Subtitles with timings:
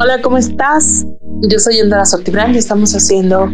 [0.00, 1.06] Hola, ¿cómo estás?
[1.42, 3.48] Yo soy Yandara Sortibrán y estamos haciendo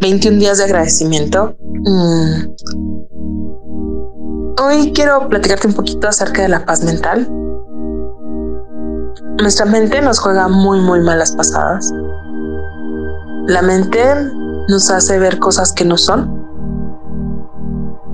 [0.00, 1.54] 21 días de agradecimiento.
[1.84, 2.48] Mm.
[4.60, 7.30] Hoy quiero platicarte un poquito acerca de la paz mental.
[9.40, 11.92] Nuestra mente nos juega muy, muy malas pasadas.
[13.46, 14.02] La mente
[14.68, 16.44] nos hace ver cosas que no son.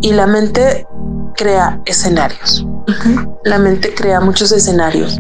[0.03, 0.87] Y la mente
[1.35, 2.67] crea escenarios.
[3.45, 5.19] La mente crea muchos escenarios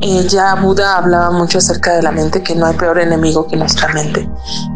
[0.00, 3.88] ya Buda hablaba mucho acerca de la mente, que no hay peor enemigo que nuestra
[3.88, 4.28] mente,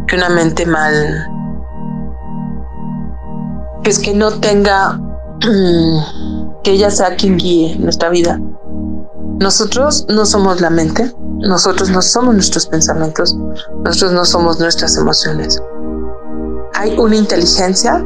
[0.06, 1.26] que una mente mal,
[3.82, 5.00] pues que no tenga,
[6.62, 8.40] que ella sea quien guíe nuestra vida.
[9.40, 13.36] Nosotros no somos la mente, nosotros no somos nuestros pensamientos,
[13.84, 15.60] nosotros no somos nuestras emociones.
[16.74, 18.04] Hay una inteligencia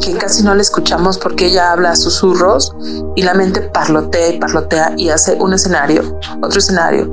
[0.00, 2.74] que casi no le escuchamos porque ella habla susurros
[3.16, 7.12] y la mente parlotea y parlotea y hace un escenario, otro escenario.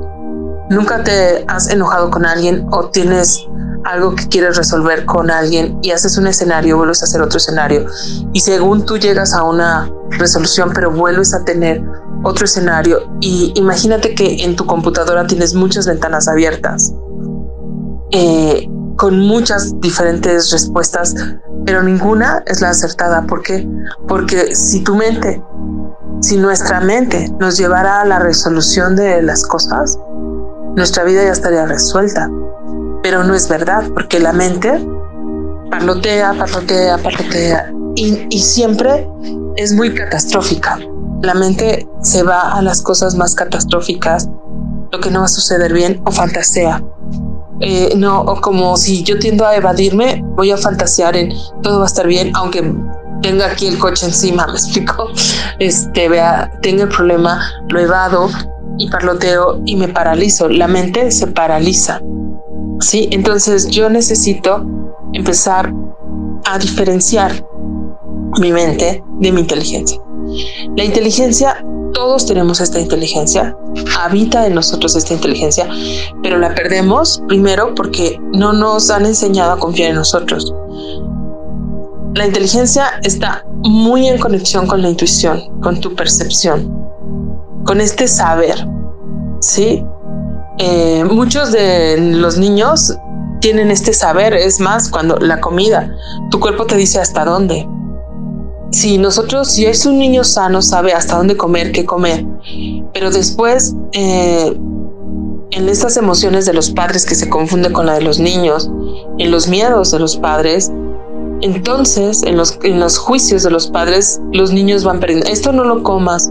[0.70, 3.46] Nunca te has enojado con alguien o tienes
[3.84, 7.86] algo que quieres resolver con alguien y haces un escenario, vuelves a hacer otro escenario
[8.32, 11.82] y según tú llegas a una resolución pero vuelves a tener
[12.22, 16.92] otro escenario y imagínate que en tu computadora tienes muchas ventanas abiertas
[18.10, 21.14] eh, con muchas diferentes respuestas
[21.68, 23.26] pero ninguna es la acertada.
[23.26, 23.68] ¿Por qué?
[24.08, 25.42] Porque si tu mente,
[26.22, 29.98] si nuestra mente nos llevara a la resolución de las cosas,
[30.76, 32.30] nuestra vida ya estaría resuelta.
[33.02, 34.82] Pero no es verdad, porque la mente
[35.70, 39.06] parlotea, parlotea, parlotea y, y siempre
[39.56, 40.78] es muy catastrófica.
[41.20, 44.26] La mente se va a las cosas más catastróficas,
[44.90, 46.82] lo que no va a suceder bien o fantasea.
[47.60, 51.84] Eh, no, o como si yo tiendo a evadirme, voy a fantasear en todo va
[51.84, 52.72] a estar bien, aunque
[53.20, 55.08] tenga aquí el coche encima, me explico,
[55.58, 58.30] este, vea, tenga el problema, lo evado
[58.78, 62.00] y parloteo y me paralizo, la mente se paraliza,
[62.80, 63.08] ¿sí?
[63.10, 64.64] Entonces yo necesito
[65.12, 65.72] empezar
[66.44, 67.44] a diferenciar
[68.40, 69.98] mi mente de mi inteligencia.
[70.76, 73.56] La inteligencia todos tenemos esta inteligencia,
[73.98, 75.68] habita en nosotros esta inteligencia,
[76.22, 80.52] pero la perdemos primero porque no nos han enseñado a confiar en nosotros.
[82.14, 86.90] La inteligencia está muy en conexión con la intuición, con tu percepción,
[87.64, 88.66] con este saber.
[89.40, 89.84] Sí,
[90.58, 92.92] eh, muchos de los niños
[93.40, 94.34] tienen este saber.
[94.34, 95.94] Es más, cuando la comida,
[96.30, 97.68] tu cuerpo te dice hasta dónde
[98.70, 102.24] si nosotros, si es un niño sano, sabe hasta dónde comer, qué comer,
[102.92, 104.54] pero después eh,
[105.50, 108.70] en estas emociones de los padres que se confunde con la de los niños,
[109.18, 110.70] en los miedos de los padres,
[111.40, 115.64] entonces en los, en los juicios de los padres, los niños van perdiendo, esto no
[115.64, 116.30] lo comas,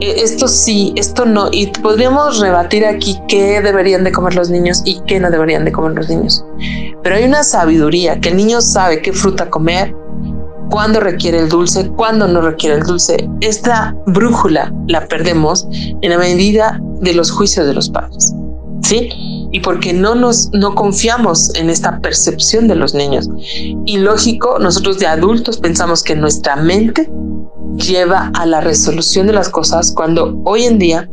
[0.00, 4.82] eh, esto sí, esto no, y podríamos rebatir aquí qué deberían de comer los niños
[4.84, 6.44] y qué no deberían de comer los niños.
[7.02, 9.94] Pero hay una sabiduría que el niño sabe qué fruta comer,
[10.70, 13.28] cuándo requiere el dulce, cuándo no requiere el dulce.
[13.40, 18.32] Esta brújula la perdemos en la medida de los juicios de los padres.
[18.82, 19.08] ¿Sí?
[19.50, 23.28] Y porque no nos no confiamos en esta percepción de los niños.
[23.86, 27.10] Y lógico, nosotros de adultos pensamos que nuestra mente
[27.76, 31.08] lleva a la resolución de las cosas cuando hoy en día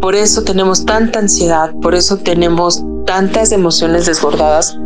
[0.00, 4.78] por eso tenemos tanta ansiedad, por eso tenemos tantas emociones desbordadas,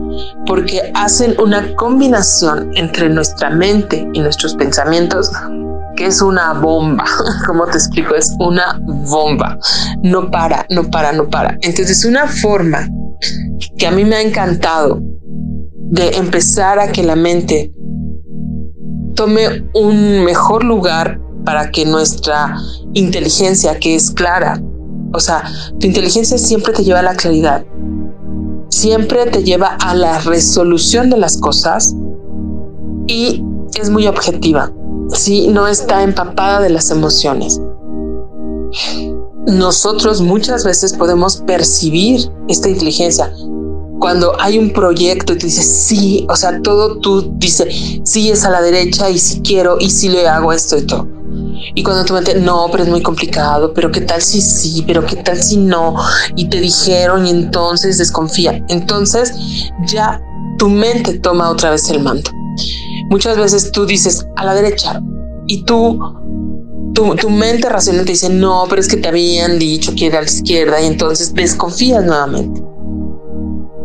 [0.47, 5.31] porque hacen una combinación entre nuestra mente y nuestros pensamientos
[5.97, 7.05] que es una bomba.
[7.47, 8.15] como te explico?
[8.15, 9.59] Es una bomba.
[10.03, 11.59] No para, no para, no para.
[11.63, 12.89] Entonces, una forma
[13.77, 15.01] que a mí me ha encantado
[15.93, 17.73] de empezar a que la mente
[19.15, 22.57] tome un mejor lugar para que nuestra
[22.95, 24.61] inteligencia, que es clara,
[25.13, 25.43] o sea,
[25.79, 27.65] tu inteligencia siempre te lleva a la claridad,
[28.73, 31.95] siempre te lleva a la resolución de las cosas
[33.07, 33.45] y
[33.75, 34.73] es muy objetiva,
[35.13, 35.49] ¿sí?
[35.49, 37.61] no está empapada de las emociones.
[39.47, 43.31] Nosotros muchas veces podemos percibir esta inteligencia.
[44.01, 48.45] Cuando hay un proyecto y tú dices, sí, o sea, todo tú dices, sí es
[48.45, 51.22] a la derecha y si quiero y si le hago esto y todo
[51.75, 55.05] y cuando tu mente, no, pero es muy complicado, pero qué tal si sí, pero
[55.05, 55.97] qué tal si no,
[56.37, 58.63] y te dijeron y entonces desconfía.
[58.69, 59.33] Entonces
[59.87, 60.21] ya
[60.59, 62.31] tu mente toma otra vez el mando.
[63.11, 65.01] Muchas veces tú dices a la derecha
[65.47, 65.99] y tú,
[66.95, 70.19] tu, tu mente racional te dice, no, pero es que te habían dicho que era
[70.19, 72.63] a la izquierda y entonces desconfías nuevamente.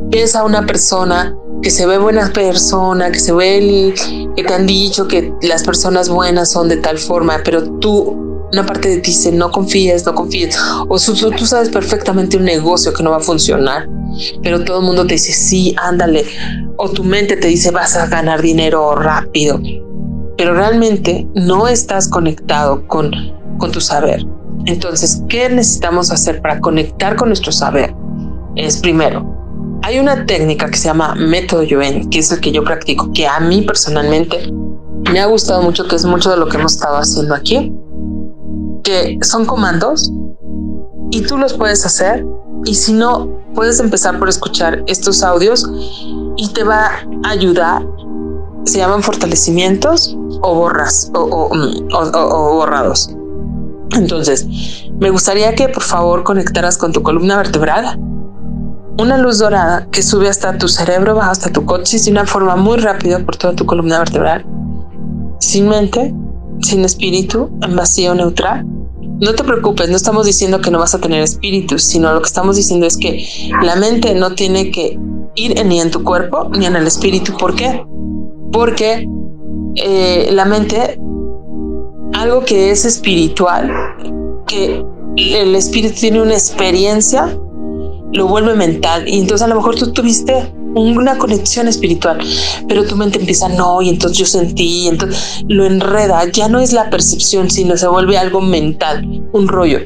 [0.09, 3.93] Ves a una persona que se ve buena persona, que se ve el,
[4.35, 8.65] que te han dicho que las personas buenas son de tal forma, pero tú Una
[8.65, 10.57] parte de ti dice, no confíes, no confíes.
[10.87, 13.89] O tú sabes perfectamente un negocio que no va a funcionar,
[14.41, 16.23] pero todo el mundo te dice, sí, ándale.
[16.77, 19.59] O tu mente te dice, vas a ganar dinero rápido.
[20.37, 23.11] Pero realmente no estás conectado con,
[23.57, 24.25] con tu saber.
[24.65, 27.93] Entonces, ¿qué necesitamos hacer para conectar con nuestro saber?
[28.55, 29.36] Es primero,
[29.83, 33.27] hay una técnica que se llama método Yuen, que es el que yo practico, que
[33.27, 34.51] a mí personalmente
[35.11, 37.73] me ha gustado mucho, que es mucho de lo que hemos estado haciendo aquí,
[38.83, 40.11] que son comandos
[41.11, 42.25] y tú los puedes hacer
[42.65, 45.69] y si no, puedes empezar por escuchar estos audios
[46.35, 46.91] y te va
[47.23, 47.85] a ayudar.
[48.65, 53.09] Se llaman fortalecimientos o borras o, mm, borrados.
[53.91, 54.45] Entonces,
[54.99, 57.97] me gustaría que por favor conectaras con tu columna vertebral.
[58.99, 62.55] Una luz dorada que sube hasta tu cerebro, baja hasta tu coxis de una forma
[62.55, 64.45] muy rápida por toda tu columna vertebral.
[65.39, 66.13] Sin mente,
[66.61, 68.65] sin espíritu, en vacío neutral.
[69.19, 72.27] No te preocupes, no estamos diciendo que no vas a tener espíritu, sino lo que
[72.27, 73.27] estamos diciendo es que
[73.63, 74.99] la mente no tiene que
[75.35, 77.37] ir ni en tu cuerpo ni en el espíritu.
[77.37, 77.83] ¿Por qué?
[78.51, 79.07] Porque
[79.75, 80.99] eh, la mente
[82.13, 83.71] algo que es espiritual,
[84.47, 84.83] que
[85.17, 87.37] el espíritu tiene una experiencia,
[88.13, 89.07] lo vuelve mental.
[89.07, 92.19] Y entonces a lo mejor tú tuviste una conexión espiritual,
[92.67, 96.73] pero tu mente empieza, no, y entonces yo sentí, entonces lo enreda, ya no es
[96.73, 99.79] la percepción, sino se vuelve algo mental, un rollo.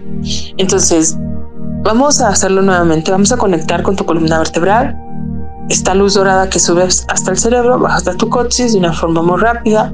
[0.58, 1.18] Entonces,
[1.84, 4.98] vamos a hacerlo nuevamente, vamos a conectar con tu columna vertebral,
[5.70, 9.22] esta luz dorada que sube hasta el cerebro, baja hasta tu coxis de una forma
[9.22, 9.94] muy rápida,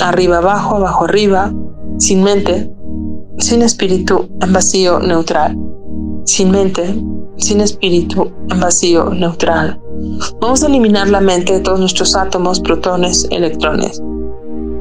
[0.00, 1.52] arriba abajo, abajo arriba,
[1.98, 2.70] sin mente,
[3.38, 5.56] sin espíritu, en vacío neutral,
[6.24, 6.94] sin mente,
[7.36, 9.80] sin espíritu, en vacío neutral.
[10.40, 14.02] Vamos a eliminar la mente de todos nuestros átomos, protones, electrones.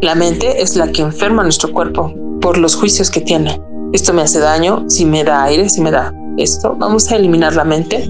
[0.01, 3.61] La mente es la que enferma nuestro cuerpo por los juicios que tiene.
[3.93, 6.75] Esto me hace daño, si me da aire, si me da esto.
[6.77, 8.09] Vamos a eliminar la mente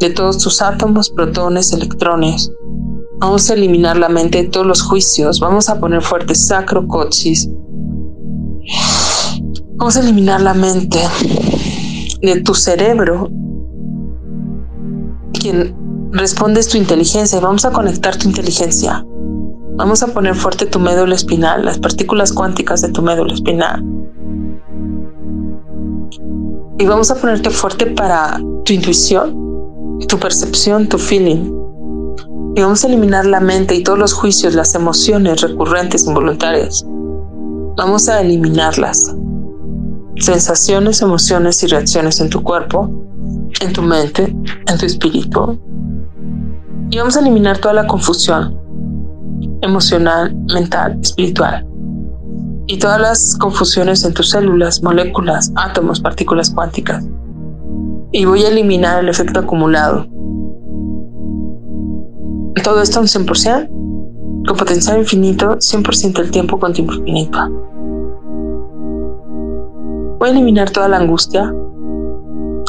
[0.00, 2.50] de todos tus átomos, protones, electrones,
[3.18, 5.40] Vamos a eliminar la mente de todos los juicios.
[5.40, 7.48] Vamos a poner fuerte sacro coxis.
[9.76, 11.00] Vamos a eliminar la mente
[12.32, 13.30] de tu cerebro.
[15.32, 15.74] Quien
[16.12, 17.40] responde es tu inteligencia.
[17.40, 19.04] Vamos a conectar tu inteligencia.
[19.76, 23.84] Vamos a poner fuerte tu médula espinal, las partículas cuánticas de tu médula espinal.
[26.78, 29.34] Y vamos a ponerte fuerte para tu intuición,
[30.08, 31.64] tu percepción, tu feeling
[32.56, 36.86] y vamos a eliminar la mente y todos los juicios, las emociones recurrentes, involuntarias.
[37.76, 39.12] Vamos a eliminarlas.
[40.18, 42.88] Sensaciones, emociones y reacciones en tu cuerpo,
[43.60, 44.34] en tu mente,
[44.66, 45.58] en tu espíritu.
[46.90, 48.58] Y vamos a eliminar toda la confusión
[49.62, 51.66] emocional, mental, espiritual.
[52.66, 57.04] Y todas las confusiones en tus células, moléculas, átomos, partículas cuánticas.
[58.12, 60.06] Y voy a eliminar el efecto acumulado
[62.64, 63.68] todo esto un 100%,
[64.48, 67.38] con potencial infinito, 100% del tiempo con tiempo infinito.
[70.24, 71.54] A eliminar toda la angustia,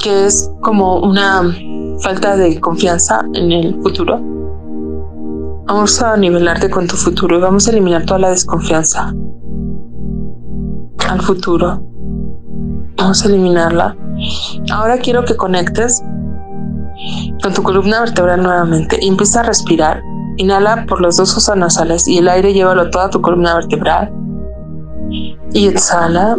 [0.04, 1.42] que es como una
[2.02, 4.20] falta de confianza en el futuro.
[5.66, 9.16] Vamos a nivelarte con tu futuro y vamos a eliminar toda la desconfianza
[11.08, 11.82] al futuro.
[12.98, 13.96] Vamos a eliminarla.
[14.74, 16.04] Ahora quiero que conectes
[17.42, 20.02] con tu columna vertebral nuevamente y empieza a respirar.
[20.36, 24.14] Inhala por los dos fosas nasales y el aire llévalo toda tu columna vertebral.
[25.54, 26.38] Y exhala.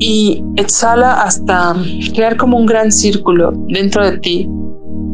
[0.00, 1.76] Y exhala hasta
[2.14, 4.50] crear como un gran círculo dentro de ti,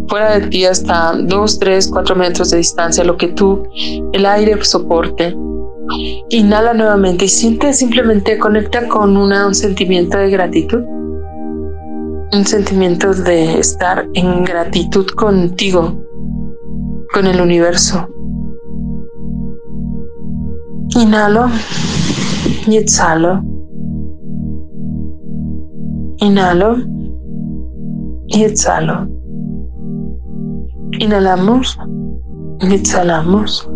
[0.09, 3.65] fuera de ti hasta 2, 3, 4 metros de distancia, lo que tú,
[4.13, 5.37] el aire soporte.
[6.31, 10.83] Inhala nuevamente y siente simplemente, conecta con un sentimiento de gratitud
[12.33, 15.97] un sentimiento de estar en gratitud contigo,
[17.13, 18.09] con el universo.
[20.97, 21.49] Inhalo
[22.67, 23.43] y exhalo.
[26.27, 26.79] Inhalo
[28.27, 29.07] y exhalo.
[30.99, 31.79] Inhalamos
[32.63, 33.71] y exhalamos.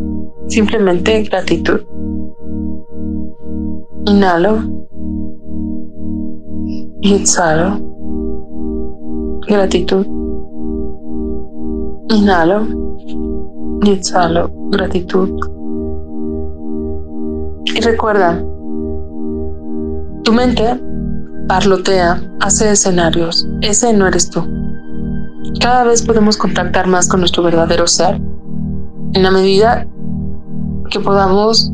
[0.48, 1.80] Simplemente gratitud.
[4.06, 4.58] Inhalo
[7.02, 7.78] y exhalo
[9.46, 10.04] gratitud.
[12.08, 12.66] Inhalo
[13.84, 15.30] y exhalo gratitud.
[17.76, 18.44] Y recuerda,
[20.24, 20.89] tu mente
[21.50, 23.44] parlotea, hace escenarios.
[23.60, 24.46] Ese no eres tú.
[25.58, 28.20] Cada vez podemos contactar más con nuestro verdadero ser
[29.14, 29.84] en la medida
[30.90, 31.72] que podamos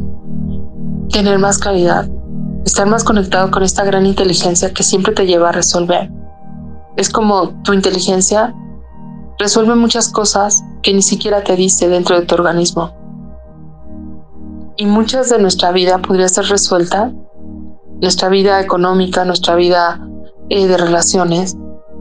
[1.10, 2.08] tener más claridad
[2.64, 6.10] estar más conectado con esta gran inteligencia que siempre te lleva a resolver.
[6.96, 8.54] Es como tu inteligencia
[9.38, 12.94] resuelve muchas cosas que ni siquiera te dice dentro de tu organismo.
[14.78, 17.12] Y muchas de nuestra vida podría ser resuelta,
[18.00, 20.00] nuestra vida económica, nuestra vida
[20.48, 21.56] eh, de relaciones,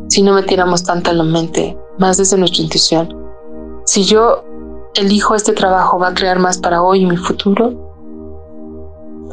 [0.08, 3.16] si no metiéramos tanta en la mente, más desde nuestra intuición.
[3.86, 4.44] Si yo
[4.96, 7.74] elijo este trabajo, va a crear más para hoy y mi futuro.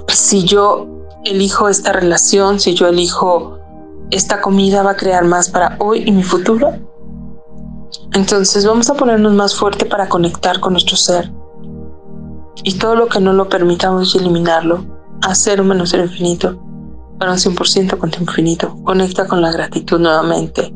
[0.09, 0.87] Si yo
[1.25, 3.59] elijo esta relación, si yo elijo
[4.11, 6.73] esta comida, va a crear más para hoy y mi futuro.
[8.13, 11.31] Entonces vamos a ponernos más fuerte para conectar con nuestro ser.
[12.63, 14.85] Y todo lo que no lo permitamos eliminarlo,
[15.23, 16.61] a cero menos cero infinito,
[17.19, 18.77] para un 100% con tu infinito.
[18.83, 20.75] Conecta con la gratitud nuevamente.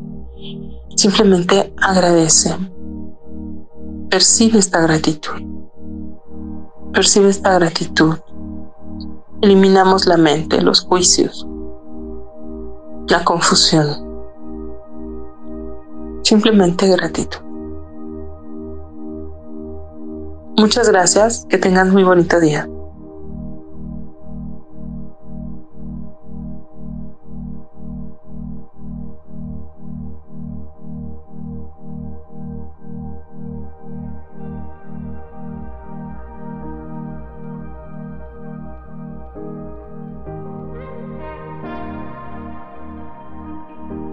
[0.95, 2.55] Simplemente agradece.
[4.09, 5.33] Percibe esta gratitud.
[6.93, 8.15] Percibe esta gratitud.
[9.41, 11.45] Eliminamos la mente, los juicios,
[13.07, 13.85] la confusión.
[16.23, 17.39] Simplemente gratitud.
[20.57, 22.67] Muchas gracias, que tengan muy bonito día.